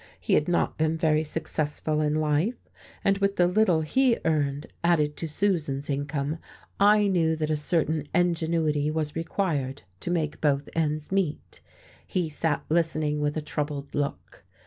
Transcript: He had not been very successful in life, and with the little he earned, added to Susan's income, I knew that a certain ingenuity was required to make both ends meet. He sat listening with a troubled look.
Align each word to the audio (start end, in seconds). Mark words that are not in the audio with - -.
He 0.19 0.33
had 0.33 0.47
not 0.47 0.79
been 0.79 0.97
very 0.97 1.23
successful 1.23 2.01
in 2.01 2.15
life, 2.15 2.55
and 3.03 3.19
with 3.19 3.35
the 3.35 3.45
little 3.45 3.81
he 3.81 4.17
earned, 4.25 4.65
added 4.83 5.15
to 5.17 5.27
Susan's 5.27 5.91
income, 5.91 6.39
I 6.79 7.05
knew 7.05 7.35
that 7.35 7.51
a 7.51 7.55
certain 7.55 8.07
ingenuity 8.11 8.89
was 8.89 9.15
required 9.15 9.83
to 9.99 10.09
make 10.09 10.41
both 10.41 10.69
ends 10.75 11.11
meet. 11.11 11.61
He 12.07 12.29
sat 12.29 12.63
listening 12.67 13.21
with 13.21 13.37
a 13.37 13.41
troubled 13.43 13.93
look. 13.93 14.43